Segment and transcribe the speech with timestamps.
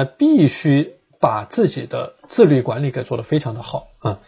[0.00, 4.20] 呃，必须把自己的自律管理给做得非常的好啊。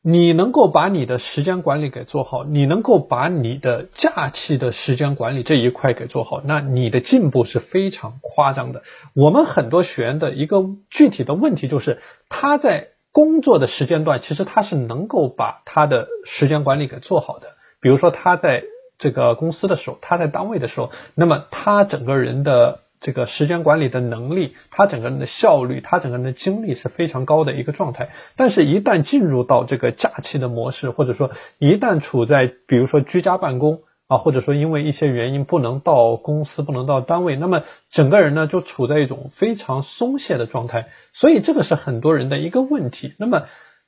[0.00, 8.82] 你能够把你的时间管理给做好，你能够把你的假期的时间管理这一块给做好，那你的进步是非常夸张的。
[9.14, 12.00] 我们很多学员的一个具体的问题就是，
[12.30, 17.48] 他在工作的时间段，其实他是能够把他的时间管理给做好的。
[17.78, 18.64] 比如说他在
[18.96, 22.80] 这个公司的时候，他在单位的时候，那么他整个人的。
[23.02, 28.10] 这个时间管理的能力，他整个人的效率，他整个人的精力是非常高的一个状态。
[28.36, 40.88] 但是，一旦进入到这个假期的模式，或者说一旦处在比如说居家办公啊，或者说因为一些原因不能到公司、不能到单位，那么整个人呢就处在一种非常松懈的状态。
[41.12, 43.14] 所以，这个是很多人的一个问题。
[43.18, 43.46] 那么，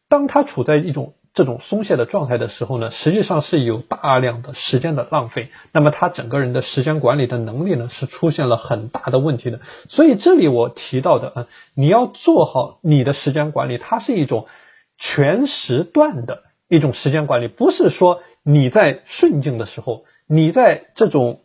[0.09, 9.59] 当他处在一种这种松懈的状态的时候呢，实际上是有大量的时间的浪费，那么他整个人的时间管理的能力呢是出现了很大的问题的。
[9.89, 14.47] 所以这里我提到的啊，你要做好你的时间管理，它是一种
[14.97, 21.41] 全时段的一种时间管理，不是说你在顺境的时候，你在这种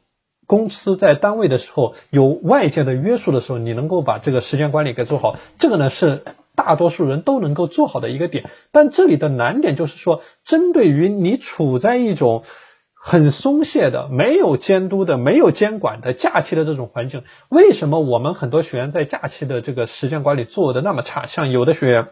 [0.46, 6.24] 公司在单位的时候有外界的约束的时候，你能够把这个时间管理给做好，这个呢是。
[6.60, 12.44] 大多数人都能够做好的一个点，但这里的难点就是说，针对于你处在一种
[12.94, 21.26] 很松懈的、没有监督的、没有监管的假期的这种环境，为什么我们很多学员在假期的这个时间管理做的那么差？
[21.26, 22.08] 像有的学员，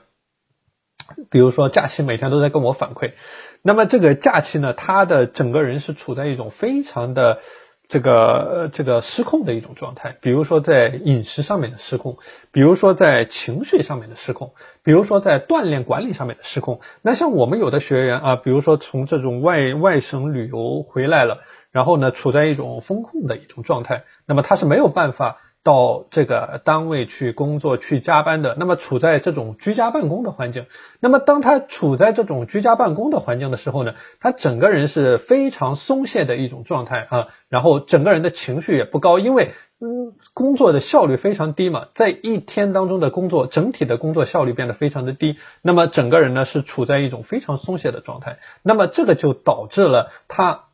[1.29, 3.15] 比如说假期每天都在跟我反馈，
[3.61, 7.39] 那么这个假期呢，他的整个人是处在一种非常的。
[7.87, 12.17] 这个这个失控的一种状态，比如说在饮食上面的失控，
[12.51, 16.81] 比如说在情绪上面的失控，比如说在锻炼管理上面的失控。
[17.01, 21.39] 那像我们有的学员啊，比如说从这种外外省旅游回来了，
[21.71, 25.37] 然后呢处在一种风控的一种状态，那么他是没有办法。
[25.67, 30.65] 到这个单位去工作去加班的，那么处在这种居家办公的环境，
[31.01, 39.51] 那么当他处在这种居家办公的环境的时候呢，他整个人是非常松懈的一种状态啊，然后整个人的情绪也不高，因为
[39.81, 50.69] 嗯工作的效率非常低嘛，在一天当中的工作整体的工作效率变得非常的低，那么整个人呢是处在一种非常松懈的状态，那么这个就导致了他，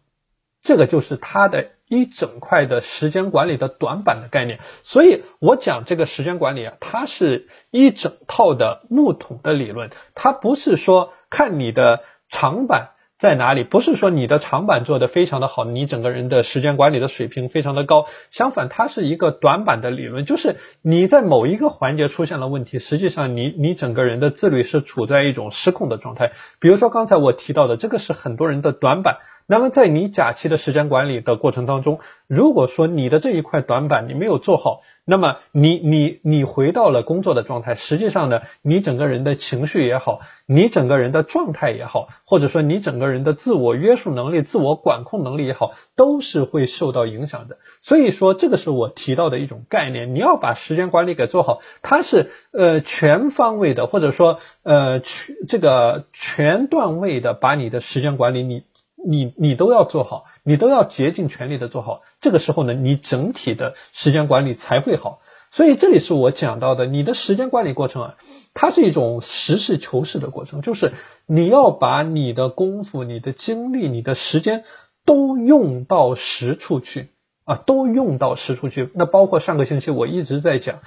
[0.62, 1.72] 这个就是他的。
[1.94, 12.90] 一整块的时间管理的短板的概念，所以我讲这个时间管理啊，它是一整套的木桶的理论，它不是说看你的长板
[13.20, 29.20] 在哪里，不是说你的长板做的非常的好，你整个人的时间管理的水平非常的高，相反，它是一个短板的理论，就是你在某一个环节出现了问题，实际上你你整个人的自律是处在一种失控的状态，比如说刚才我提到的，这个是很多人的短板。
[29.54, 47.60] 那么在你假期的时间管理的过程当中，如果说你的这一块短板你没有做好，那么你你你回到了工作的状态，实际上呢，你整个人的情绪也好，你整个人的状态也好，或者说你整个人的自我约束能力、自我管控能力也好，都是会受到影响的。
[47.82, 58.64] 所以说，这个是我提到的一种概念，你要把时间管理给做好，它是呃全方位的，或者说呃全这个全段位的把你的时间管理你。
[59.06, 62.02] 你你都要做好，你都要竭尽全力的做好。
[62.22, 65.22] 这个时候呢，你整体的时间管理才会好。
[65.52, 68.16] 所以这里是我讲到的，你的时间管理过程啊，
[68.54, 70.94] 它是一种实事求是的过程，就是
[71.26, 74.64] 你要把你的功夫、你的精力、你的时间
[75.06, 77.10] 都用到实处去
[77.44, 78.90] 啊，都用到实处去。
[78.94, 80.80] 那包括上个星期我一直在讲。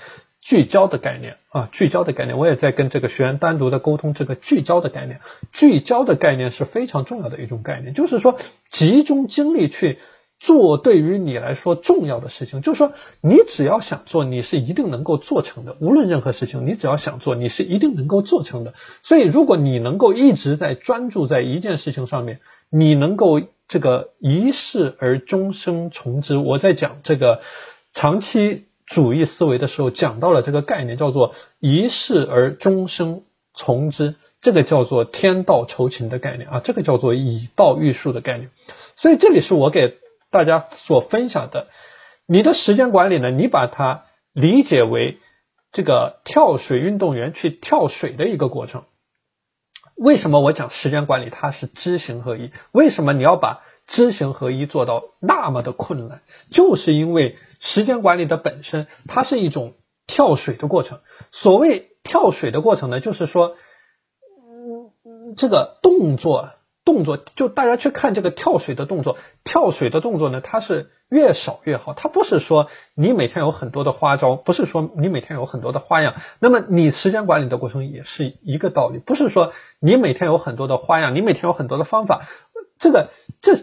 [0.46, 5.18] 聚焦的概念啊，聚焦的概念，我也在跟这个学员单独的沟通这个聚焦的概念。
[5.52, 8.38] 聚焦的概念是非常重要的一种概念，就是说
[8.70, 9.98] 集中精力去
[10.38, 12.62] 做对于你来说重要的事情。
[12.62, 15.76] 就是说，你只要想做，你是一定能够做成的。
[15.80, 18.74] 无论任何事情，你只要想做，你是一定能够做成的。
[19.02, 22.38] 所以，如果你能够一直在专注在一件事情上面，
[22.70, 26.36] 你能够这个一事而终生从之。
[26.36, 27.40] 我在讲这个
[27.92, 28.65] 长期。
[28.86, 38.50] 主义思维的时候讲到了这个概念，叫做一事而终生从之，这个叫做天道酬勤的概念啊，这个叫做以道育术的概念。
[38.94, 39.98] 所以这里是我给
[40.30, 41.66] 大家所分享的，
[42.26, 45.18] 你的时间管理呢，你把它理解为
[45.72, 48.84] 这个跳水运动员去跳水的一个过程。
[49.96, 52.52] 为什么我讲时间管理它是知行合一？
[52.70, 56.22] 为什么你要把知行合一做到那么的困难？
[56.52, 57.36] 就是因为。
[57.60, 59.74] 时间管理的本身，它是一种
[60.06, 61.00] 跳水的过程。
[61.30, 63.56] 所谓跳水的过程呢，就是说，
[65.04, 66.50] 嗯，这个动作
[66.84, 71.94] 动作，就大家去看这个跳水的动作，跳水的动作呢，它是越少越好。
[71.94, 76.14] 它不是说你每天有很多的花招，不是说你每天有很多的花样。
[76.38, 82.28] 那么你时间管理的过程也是一个道理，不是说你每天有很多的花样，你每天有很多的方法。
[82.78, 83.10] 这个
[83.40, 83.56] 这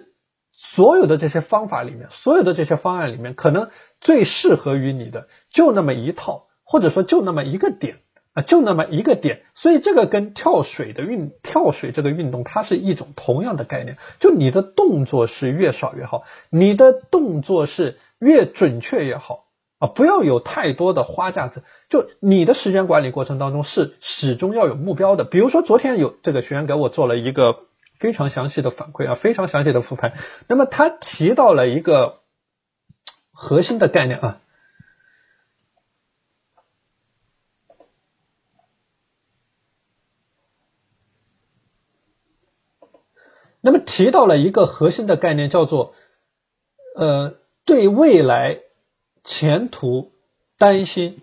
[0.75, 3.69] 所有的这些方法里面，所有的这些方案里面，可能
[4.01, 7.97] 最适合于你的就那么一套，或者说就那么一个点。
[8.35, 13.99] 啊，就那么一个点，所以这个跟跳水的运跳水这个运动，它是一种同样的概念。
[14.19, 19.45] 就你的动作是越少越好，你的动作是越准确越好
[19.77, 19.87] 啊！
[19.87, 21.61] 不要有太多的花架子。
[21.89, 25.25] 就你的时间管理过程当中是始终要有目标的。
[25.25, 27.67] 比如说昨天有这个学员给我做了一个
[28.03, 30.17] 非常详细的反馈啊，非常详细的复盘。
[30.49, 32.19] 那么他提到了一个
[33.31, 34.41] 核心的概念啊。
[43.61, 45.95] 那么提到了一个核心的概念，叫做，
[46.97, 48.59] 呃，对未来
[49.23, 50.11] 前途
[50.57, 51.21] 担心，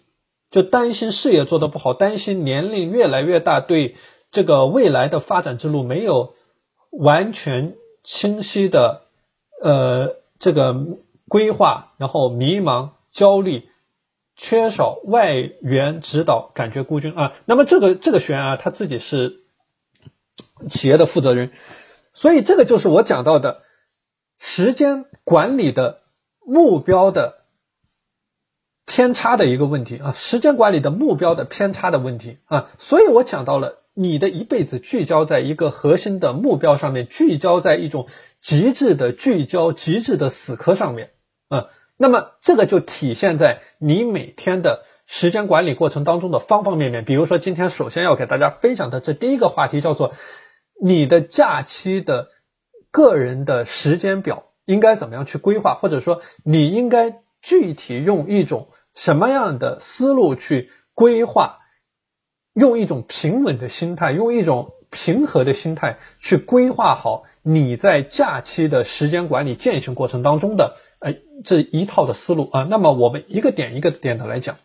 [0.50, 3.96] 就担心事业做得不好，担心年龄越来越大，对
[4.30, 6.34] 这个未来的发展之路没有
[6.90, 9.02] 完全清晰的，
[9.62, 10.74] 呃，这个
[11.28, 13.68] 规划，然后迷茫、焦虑，
[14.36, 17.32] 缺少外援指导，感觉孤军啊。
[17.44, 19.40] 那么这个这个学员啊，他自己是
[20.68, 21.52] 企业的负责人。
[22.12, 23.62] 所以这个就是我讲到的
[24.38, 26.00] 时间管理的
[26.44, 27.44] 目标的
[28.84, 38.08] 偏差的一个问题啊，时间管理的目标的偏差的问题啊，所以我讲到了你的一辈子聚焦在一个核心的目标上面，聚焦在一种
[38.40, 41.10] 极致的聚焦、极致的死磕上面
[41.48, 41.66] 啊，
[41.96, 47.04] 那么这个就体现在你每天的时间管理过程当中的方方面面。
[47.04, 50.14] 比如说，今天首先要给大家分享的这第一个话题叫做。
[50.82, 52.30] 你的假期的
[52.90, 55.74] 个人的时间表应该怎么样去规划？
[55.74, 61.58] 或者说，你应该具体用一种什么样的思路去规划？
[62.60, 72.64] 用一种平稳的心态，用一种平和的心态去规划好你在假期的时间管理践行过程当中的呃这一套的思路啊。
[72.64, 74.58] 那么我们一个点一个点的来讲。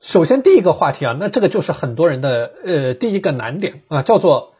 [0.00, 4.54] 首先，第一个话题啊，那这个就是很多人的呃第一个难点啊，叫做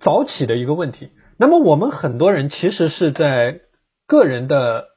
[0.00, 1.10] 早起的一个问题。
[1.38, 3.60] 那么我们很多人其实是在
[4.06, 4.88] 个人的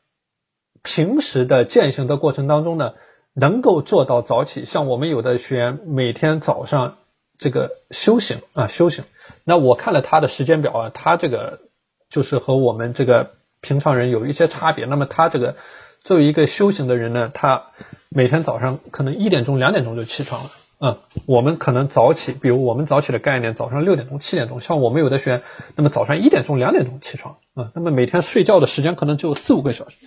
[0.83, 2.95] 平时的践行的过程当中呢，
[3.33, 4.65] 能够做到早起。
[4.65, 6.97] 像我们有的学员每天早上
[7.38, 9.05] 这个修行啊修行，
[9.45, 11.61] 那我看了他的时间表啊，他这个
[12.09, 14.85] 就是和我们这个平常人有一些差别。
[14.85, 15.55] 那么他这个。
[16.03, 17.67] 作为一个修行的人呢，他
[18.09, 20.49] 每天早上可能一点钟、两点钟就起床了。
[20.83, 20.97] 嗯，
[21.27, 24.59] 我们可能早起，比如我们早起的概念，早上六点钟、七点钟。
[24.59, 25.43] 像我们有的学员，
[25.75, 29.97] 那么早上一点钟、两点钟起床，啊，那么每天睡觉的时间可能只有四五个小时。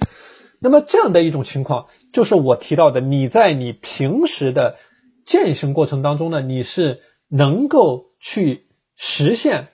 [0.59, 4.77] 那么这样的一种情况，就是我提到的，你在你平时的
[5.25, 8.67] 践行过程当中呢，你是能够去
[8.97, 9.69] 实现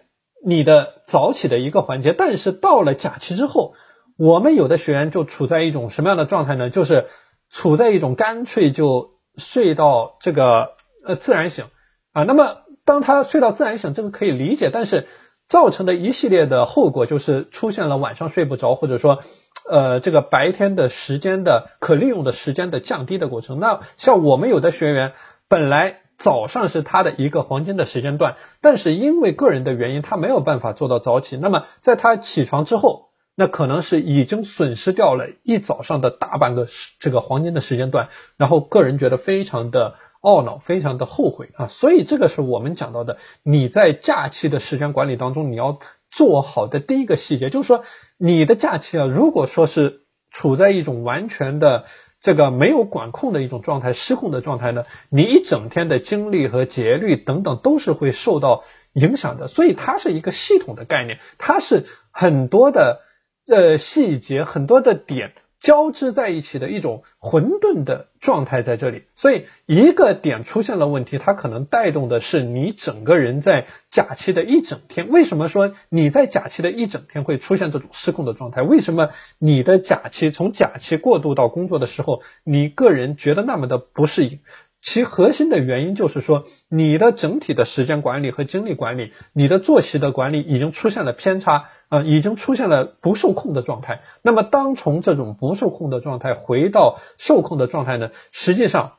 [0.44, 3.74] 你的早起的一个环节，但是到了假期之后。
[4.16, 6.68] 我们有的学员就处在一种什么样的状态呢？
[6.68, 7.06] 就是
[7.48, 10.72] 处在一种干脆就睡到这个
[11.04, 11.66] 呃自然醒
[12.12, 12.24] 啊。
[12.24, 15.08] 那么当他睡到自然醒，这个可以理解，但是
[15.46, 19.20] 造成的一系列的后果就是出现了晚上睡不着，或者说
[19.68, 23.60] 呃这个白天的时间的可利用的时间的降低的过程。
[23.60, 25.12] 那像我们有的学员
[25.48, 31.36] 本来早上是他的一个黄金的时间段，但是因为个人的原因，他没有办法做到早起。
[31.36, 33.08] 那么在他起床之后。
[33.36, 45.78] 那可能是已经损失掉了一早上的大半个时这个黄金的时间段，然后个人觉得非常的懊恼，非常的后悔啊，所以这个是我们讲到的，你在假期的时间管理当中，你要
[46.10, 47.84] 做好的第一个细节，就是说
[48.18, 51.84] 你的假期啊，如果说是处在一种完全的
[52.20, 63.02] 这个没有管控的一种状态、失控的状态呢，你一整天的精力和节律等等都是会受到影响的，所以它是一个系统的概念，它是很多的。
[63.48, 75.10] 呃，细节很多的点交织在一起的一种混沌的状态在这里，所以一个点出现了问题，它可能带动的是你整个人在假期的一整天。
[75.10, 78.62] 为什么说你在假期的一整天会出现这种失控的状态？
[78.62, 84.40] 为什么你的假期从假期过渡到工作的时候，你个人觉得那么的不适应？
[84.80, 94.00] 其核心的原因就是说，你的整体的时间管理和精力管理，你的作息的管理已经出现了偏差，啊，已经出现了不受控的状态。
[94.22, 98.10] 那么，当从这种不受控的状态回到受控的状态呢？
[98.32, 98.94] 实际上，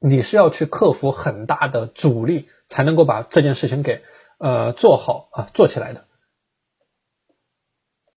[0.00, 4.02] 你是要去克服很大的阻力，才能够把这件事情给
[4.38, 6.05] 呃做好啊，做起来的。